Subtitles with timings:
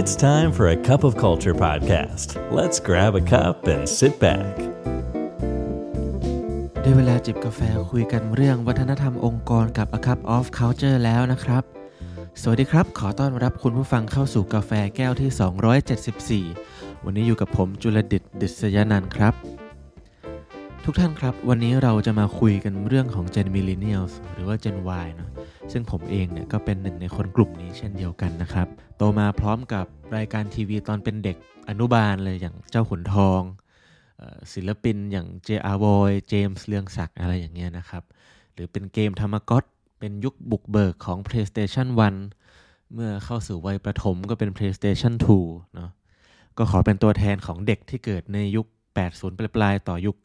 [0.00, 2.28] It's time for a cup of culture podcast.
[2.58, 4.54] Let's grab a cup and sit back.
[6.82, 7.60] ได้เวลาจิบกาแฟ
[7.92, 11.62] คุยกันเรื่องวัฒนธรรมองค์กรกับ A Cup of Culture แล้วนะครับ
[12.40, 19.34] สวัสดีครับ ขอต้อนรับคุณผู้ฟังเข้าสู่กาแฟแก้วที่ 274 วันนี้อยู่กับผมจุลดิตดิษยานันท์ครับ
[20.88, 25.30] ทุกท่านครับ วันนี้เราจะมาคุยกันเรื่องของ Gen Millennials หรือว่า Gen Y เนอะ
[25.72, 29.86] ซึ่งผมเองเนี่ยก็เป็นหนึ่งในคนกลุ่มนี้เช่นเดียวกันนะครับ โตมาพร้อมกับ
[30.16, 31.36] รายการทีวีตอนเป็นเด็ก
[31.68, 33.40] อนุบาลเลยอย่างเจ้าขุนทอง
[34.52, 35.78] ศิลปินอย่าง J.R.
[35.84, 38.02] Boy เจมส์เลืองศักดิ์อะไรอย่างเงี้ยนะครับ
[38.54, 39.64] หรือเป็นเกมธรรมก๊อต
[40.00, 41.86] เป็นยุคบุกเบิกของ PlayStation
[42.42, 45.90] 1 เมื่อเข้าสู่วัยประถมก็เป็น PlayStation 2เนาะ
[46.58, 48.66] ก็ขอเป็นตัวแทนของเด็กที่เกิดในยุค
[48.96, 50.16] 80 ปลายๆ ต่อยุค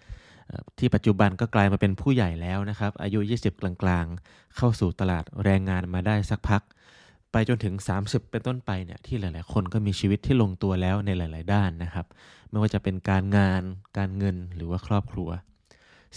[0.00, 6.62] 90 ที่ปัจจุบันก็กลายมาเป็นผู้ใหญ่แล้วนะครับ อายุ 20 กลางๆ เข้าสู่ตลาดแรงงานมาได้สักพัก
[7.32, 12.06] ไปจนถึง 30 เป็นต้นไปเนี่ยที่หลายๆ คนก็มีชีวิตที่ลงตัวแล้วในหลาย ๆ ด้านนะครับ
[12.50, 13.62] ไม่ว่าจะเป็นการงาน
[13.98, 15.30] การเงินหรือว่าครอบครัว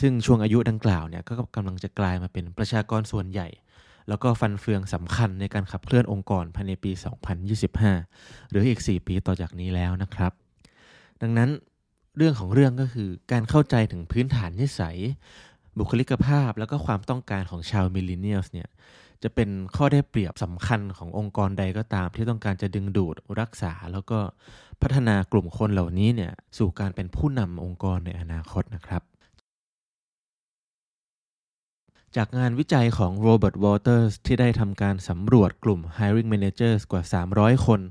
[0.02, 3.48] ซึ่งช่วงอายุดังกล่าวเนี่ยก็กำลังจะกลายมาเป็นประชากรส่วนใหญ่
[4.10, 6.92] แล้วก็ฟันเฟืองสำคัญในการขับเคลื่อนองค์กรภายในปี
[7.72, 10.32] 2025 หรืออีก 4 ปีต่อจากนี้แล้วนะครับ
[11.22, 11.50] ดังนั้น
[12.18, 14.98] เรื่องของเรื่องก็คือการเข้าใจถึงพื้นฐานนิสัย
[15.78, 18.70] บุคลิกภาพแล้วก็ความต้องการของชาว millennial เนี่ย
[19.24, 24.20] จะเป็นข้อได้เปรียบสำคัญขององค์กรใดก็ตาม ที่ต้องการจะดึงดูดรักษา แล้วก็
[24.82, 29.04] พัฒนากลุ่มคนเหล่านี้เนี่ยสู่การเป็นผู้นำองค์กรในอนาคตนะครับ
[32.16, 37.82] จากงานวิจัยของ Robert Walters ที่ได้ทำการสำรวจกลุ่ม hiring managers กว่า 300 คน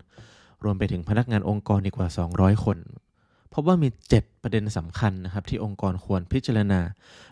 [0.65, 2.79] รวมไปถึงพนักงานองค์กรอีกกว่า 200 คน
[3.55, 6.81] พบว่ามี 7 ประเด็นสำคัญนะครับที่องค์กรควรพิจารณา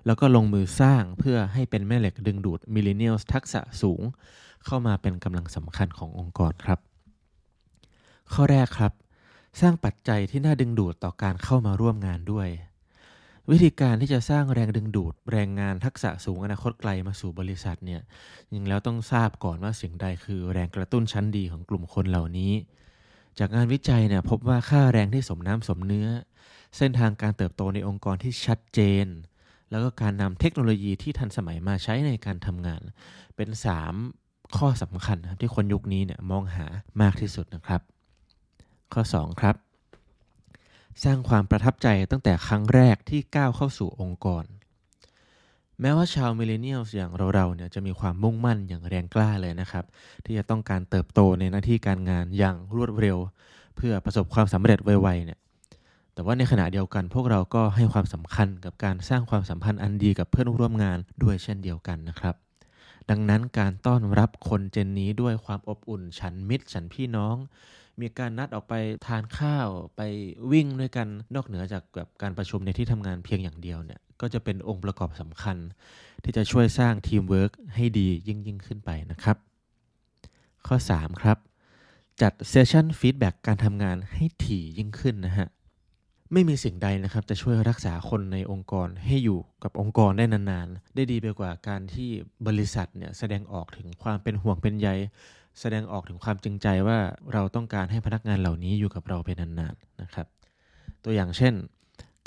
[0.06, 4.02] แล้วก็ลงมือสร้างเพื่อให้เป็นแม่เหล็กดึงดูดมิลเลนเนียลทักษะสูง
[4.66, 6.78] เข้ามาเป็นกำลังสำคัญขององค์กรครับ
[8.32, 8.92] ข้อแรกครับ
[9.60, 12.48] สร้างปัจจัยที่น่าดึงดูดต่อการเข้ามาร่วมงานด้วย
[13.50, 18.00] วิธีการที่จะสร้างแรงดึงดูด แรงงานทักษะสูงอนาคตไกลมาสู่บริษัทเนี่ย
[18.50, 22.52] จริงแล้วต้องทราบก่อนว่าสิ่งใดคือแรงกระตุ้นชั้นดีของกลุ่มคนเหล่านี้
[23.38, 26.08] จากงานวิจัยเนี่ยพบว่าค่าแรงที่สมน้ำสมเนื้อ
[26.76, 29.06] เส้นทางการเติบโตในองค์กรที่ชัดเจน
[29.70, 32.82] แล้วก็การนำเทคโนโลยีที่ทันสมัยมาใช้ในการทำงาน
[33.36, 33.48] เป็น
[34.02, 36.66] 3 ข้อสำคัญนะครับที่คนยุคนี้เนี่ยมองหา
[37.00, 37.80] มากที่สุดนะครับ
[38.92, 39.56] ข้อ 2 ครับ
[41.04, 44.44] สร้างความประทับใจตั้งแต่ครั้งแรกที่ก้าวเข้าสู่องค์กร
[45.84, 49.84] แม้ว่าชาว Millennial อย่างเราๆเนี่ยจะมีความมุ่งมั่นอย่างแรงกล้าเลยนะครับ
[50.24, 53.18] ที่จะต้องการเติบโตในหน้าที่การงานอย่างรวดเร็ว
[53.76, 55.38] เพื่อประสบความสำเร็จไวๆเนี่ย
[56.14, 62.34] แต่ว่าในขณะเดียวกันพวกเราก็ให้ความสำคัญกับการสร้างความสัมพันธ์อันดีกับเพื่อนร่วมงานด้วยเช่นเดียวกันนะครับ
[63.10, 67.36] ดังนั้นการต้อนรับคน Gen นี้ด้วยความอบอุ่น ฉันมิตร ฉันพี่น้อง
[68.00, 68.74] มีการนัดออกไป
[69.06, 70.00] ทานข้าวไป
[70.52, 75.56] วิ่งด้วยกันนอกเหนือจากแบบการประชุมในที่ทำงานเพียงอย่างเดียวเนี่ยก็จะเป็นองค์ประกอบสำคัญ
[76.22, 79.36] ที่จะช่วยสร้างทีมเวิร์กให้ดียิ่งยิ่งขึ้นไปนะครับ
[80.66, 81.38] ข้อ 3 ครับ
[82.20, 85.48] จัด session feedback การทำงานให้ถี่ยิ่งขึ้นนะฮะ
[86.32, 92.10] ไม่มีสิ่งใดนะครับจะช่วยรักษาคนในองค์กรให้อยู่กับองค์กรได้นานๆ ได้ดีไปกว่าการที่
[92.46, 94.88] บริษัทเนี่ยแสดงออกถึงความเป็นห่วงเป็นใย
[95.60, 96.98] แสดงออกถึงความจริงใจว่า
[97.32, 100.26] เราต้องการให้พนักงานเหล่านี้อยู่กับเราเป็นนานๆนะครับ
[101.04, 101.54] ตัวอย่างเช่น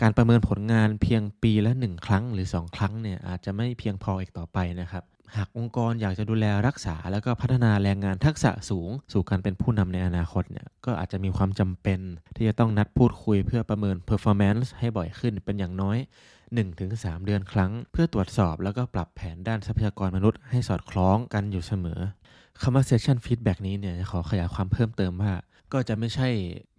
[0.01, 5.03] การประเมินผลงานเพียงปีละ 1 ครั้งหรือ 2 ครั้งเนี่ยอาจจะไม่เพียงพออีกต่อไปนะครับ
[5.35, 11.99] หากองค์กรอยากจะดูแลรักษา แล้วก็พัฒนาแรงงานทักษะสูง สู่การเป็นผู้นำในอนาคตเนี่ยก็อาจจะมีความจำเป็น
[12.35, 15.97] ที่จะต้องนัดพูดคุยเพื่อประเมิน performance ให้บ่อยขึ้นเป็นอย่างน้อย
[16.61, 21.99] 1-3 เดือนครั้ง เพื่อตรวจสอบแล้วก็ปรับแผนด้านทรัพยากรมนุษย์ให้สอดคล้องกันอยู่เสมอ
[22.61, 25.33] คำว่า session feedback นี้เนี่ยขอขยายความเพิ่มเติมว่า
[25.73, 26.29] ก็จะไม่ใช่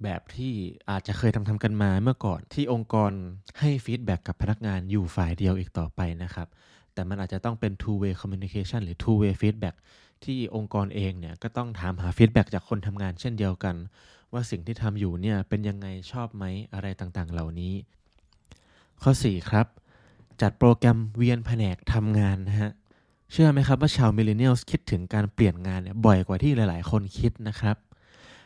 [0.03, 0.53] แบบที่
[0.91, 3.12] อาจจะเคยทำทำกันมาเมื่อก่อนที่องค์กร
[3.59, 6.49] ให้ feedback กับพนักงานอยู่ฝ่ายเดียวอีกต่อไปนะครับ
[6.97, 9.77] แต่มันอาจจะต้องเป็น two way communication หรือ two way feedback
[10.25, 13.76] ที่องค์กรเองเนี่ยก็ต้องถามหา feedback จากคนทำงานเช่นเดียวกัน
[14.32, 16.44] ว่าสิ่งที่ทำอยู่เนี่ยเป็นยังไงชอบไหม
[16.75, 17.75] อะไรต่างๆ เหล่านี้
[19.03, 19.67] ข้อ 4 ครับ
[20.41, 22.70] จัดโปรแกรมเวียนแผนกทำงานนะฮะ
[23.32, 27.76] เชื่อไหมครับว่าชาว Millennial คิดถึงการเปลี่ยนงานเนี่ยบ่อยกว่าที่หลาย ๆ คนคิดนะครับ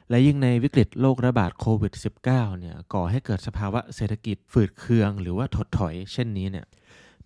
[0.08, 1.92] และยิ่งในวิกฤตโรคระบาดโควิด
[2.26, 6.66] -19 เนี่ยก่อให้เกิดสภาวะเศรษฐกิจฝืดเคือง หรือว่าถดถอยเช่นนี้เนี่ย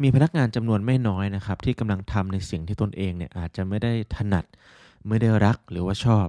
[0.03, 4.45] มีพนักงานจำนวนไม่น้อยนะครับ ที่กำลังทำในสิ่งที่ตนเองเนี่ยอาจจะไม่ได้ถนัด
[5.09, 6.27] ไม่ได้รักหรือว่าชอบ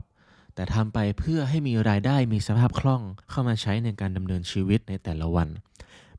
[0.56, 5.50] แต่ทำไปเพื่อให้มีรายได้มีสภาพคล่องเข้ามาใช้ในการดำเนินชีวิตในแต่ละวัน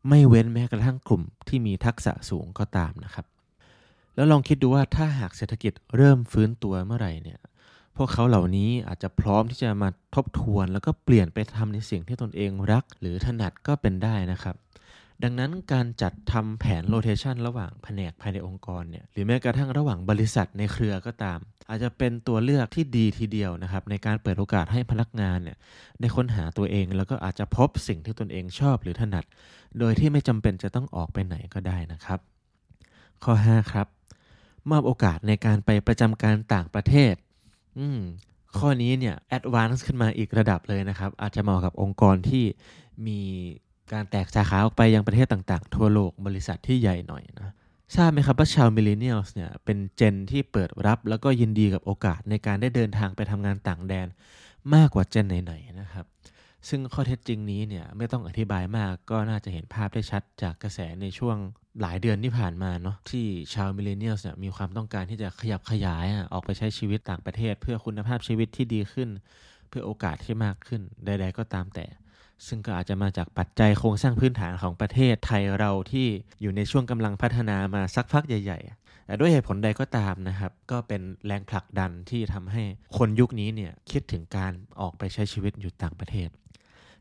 [0.08, 3.26] ไม่เว้นแม้กระทั่งกลุ่มที่มีทักษะสูงก็ตามนะครับ
[4.14, 7.38] แล้วลองคิดดูว่าถ้าหากเศรษฐกิจเริ่มฟื้นตัวเมื่อไหร่เนี่ย
[7.96, 14.56] พวกเขาเหล่านี้อาจจะพร้อมที่จะมาทบทวน แล้วก็เปลี่ยนไปทำในสิ่งที่ตนเองรัก หรือถนัดก็เป็นได้นะครับ
[15.22, 25.56] ดังนั้นการจัดทำแผนโรเทชันระหว่างแผนกภายในองค์กรเนี่ยหรือแม้กระทั่งระหว่างบริษัทในเครือก็ตาม อาจจะเป็นตัวเลือกที่ดีทีเดียวนะครับในการเปิดโอกาสให้พนักงานเนี่ย
[26.00, 29.24] ได้ค้นหาตัวเอง แล้วก็อาจจะพบสิ่งที่ตนเองชอบหรือถนัด
[29.78, 32.18] โดยที่ไม่จำเป็นจะต้องออกไปไหนก็ได้นะครับ
[33.24, 33.86] ข้อ 5 ครับ
[34.70, 37.14] มอบโอกาสในการไปประจำการต่างประเทศ
[37.78, 38.00] อืม
[38.58, 42.44] ข้อนี้เนี่ย advance ขึ้นมาอีกระดับเลยนะครับ อาจจะเหมาะกับองค์กรที่
[43.06, 43.20] มี
[43.92, 47.52] การแตกสาขาออกไปยังประเทศต่างๆ ทั่วโลกบริษัทที่ใหญ่หน่อยนะ
[47.96, 54.06] ทราบไหมครับว่าชาว Millennial เนี่ยเป็น Gen ที่เปิดรับแล้วก็ยินดีกับโอกาสในการได้เดินทางไปทำงานต่างแดน
[54.74, 56.06] มากกว่า Gen ไหนๆนะครับ
[56.68, 61.36] ซึ่งข้อเท็จจริงนี้เนี่ยไม่ต้องอธิบายมากก็น่าจะเห็นภาพได้ชัดจากกระแสในช่วง
[61.80, 69.08] หลายเดือนที่ผ่านมาเนาะที่ชาวมิเลเนียลเนี่ยมีความต้องการที่จะขยับขยายออกไปใช้ชีวิตต่างประเทศ เพื่อคุณภาพชีวิตที่ดีขึ้น
[69.68, 71.86] เพื่อโอกาสที่มากขึ้นใด ๆ ก็ตามแต่
[72.46, 76.06] ซึ่งก็อาจจะมาจากปัจจัยโครงสร้างพื้นฐานของประเทศไทยเราที่
[76.40, 82.62] อยู่ในช่วงกำลังพัฒนามาสักพักใหญ่ๆแต่ด้วยเหตุผลใดก็ตามนะครับ ก็เป็นแรงผลักดันที่ทำให้
[82.96, 86.28] คนยุคนี้เนี่ยคิดถึงการออกไปใช้ชีวิตอยู่ต่างประเทศ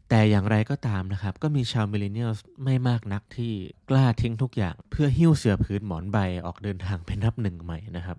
[0.10, 2.32] แต่อย่างไรก็ตามนะครับ ก็มีชาวมิลเลนเนียล
[2.64, 3.54] ไม่มากนักที่
[3.90, 8.18] กล้าทิ้งทุกอย่าง เพื่อหิ้วเสือผืนหมอนใบออกเดินทางเป็นนับหนึ่งใหม่นะครับ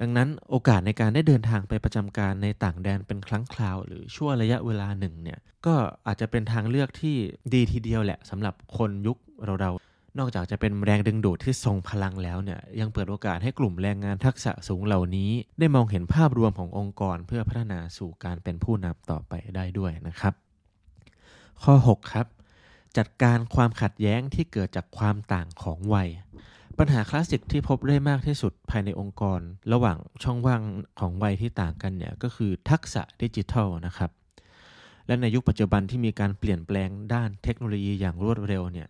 [0.00, 5.74] ดังนั้นโอกาสในการได้เดินทางไปประจำการในต่างแดนเป็นครั้งคราว หรือชั่วระยะเวลาหนึ่งเนี่ยก็
[6.06, 7.16] อาจจะเป็นทางเลือกที่
[7.54, 9.70] ดีทีเดียวแหละสำหรับคนยุคเราเรา
[10.18, 20.34] นอกจากจะเป็นแรงดึงดูดที่ทรงพลังแล้วเนี่ยยังเปิดโอกาสให้กลุ่มแรงงานทักษะสูงเหล่านี้ ได้มองเห็นภาพรวมขององค์กรเพื่อพัฒนาสู่การเป็นผู้นำต่อไปได้ด้วยนะครับ
[21.62, 22.26] ข้อ 6 ครับ
[22.96, 26.08] จัดการความขัดแย้งที่เกิดจากความต่างของวัย
[26.80, 29.40] ปัญหาคลาสสิกที่พบได้มากที่สุดภายในองค์กร
[29.72, 30.62] ระหว่างช่องว่าง
[31.00, 34.10] ของวัยที่ต่างกันเนี่ยก็คือทักษะดิจิทัลนะครับ
[35.06, 38.88] และในยุคปัจจุบันที่มีการเปลี่ยนแปลงด้านเทคโนโลยีอย่างรวดเร็วเนี่ย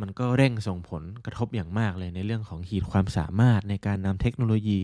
[0.00, 4.78] มันก็เร่งส่งผลกระทบอย่างมากเลยในเรื่องของขีดความสามารถในการนำเทคโนโลยี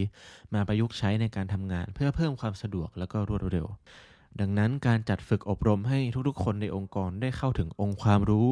[0.55, 3.67] มาประยุกต์ใช้ในการทำงาน เพื่อเพิ่มความสะดวกและก็รวดเร็ว
[4.41, 5.99] ดังนั้นการจัดฝึกอบรมให้
[6.29, 8.49] ทุกๆ คนในองค์กรได้เข้าถึงองค์ความรู้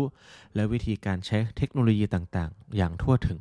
[0.55, 3.41] และวิธีการใช้เทคโนโลยีต่างๆ อย่างทั่วถึง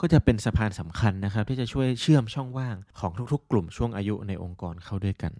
[0.00, 5.32] ก็จะเป็นสะพานสำคัญนะครับ ที่จะช่วยเชื่อมช่องว่างของทุกๆ กลุ่มช่วงอายุในองค์กรเข้าด้วยกัน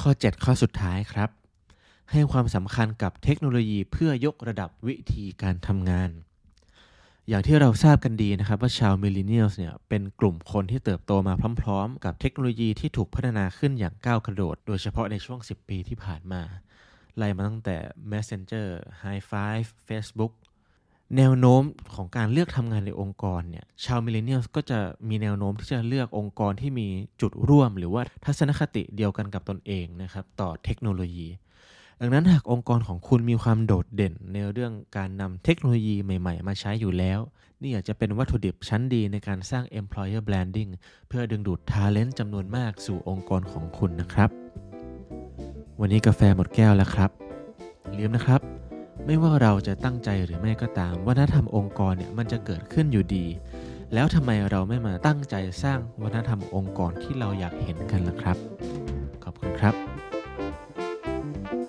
[0.00, 1.30] ข้อ 7 ข้อสุดท้ายครับ
[2.10, 6.10] ให้ความสำคัญกับเทคโนโลยีเพื่อยกระดับวิธีการทำงาน
[7.32, 16.42] อย่างที่เราทราบกันดีนะครับว่าชาว Millennial เนี่ยเป็นกลุ่มคนที่เติบโตมาพร้อม ๆ กับเทคโนโลยีที่ถูกพัฒนาขึ้นอย่างก้าวกระโดด โดยเฉพาะในช่วง 10 ปีที่ผ่านมา
[17.16, 17.76] ไล่มาตั้งแต่
[18.12, 18.68] Messenger
[19.02, 20.32] High Five Facebook
[21.16, 21.62] แนวโน้ม
[21.94, 24.78] ของการเลือกทำงานในองค์กรเนี่ยชาว Millennial ก็จะ
[25.08, 26.88] มีแนวโน้มที่จะเลือกองค์กรที่มี
[27.20, 31.28] จุดร่วม หรือว่าทัศนคติเดียวกันกับตนเองนะครับต่อเทคโนโลยี
[32.02, 37.20] ดังนั้นหากองค์กรของคุณมีความโดดเด่นในเรื่องการนำเทคโนโลยีใหม่ ๆ มาใช้อยู่แล้ว
[37.62, 40.70] นี่อาจจะเป็นวัตถุดิบชั้นดีในการสร้าง employer branding
[41.08, 44.30] เพื่อดึงดูด talent จำนวนมากสู่องค์กรของคุณนะครับ
[45.80, 47.10] วันนี้กาแฟหมดแก้วแล้วครับ
[47.98, 48.40] ลืมนะครับ
[49.06, 53.26] ไม่ว่าเราจะตั้งใจหรือไม่ก็ตามวัฒนธรรมองค์กรเนี่ยมันจะเกิดขึ้นอยู่ดี
[53.94, 58.36] แล้วทำไมเราไม่มาตั้งใจสร้างวัฒนธรรมองค์กรที่เราอยากเห็นกันล่ะครับ
[59.24, 60.09] ขอบคุณครับ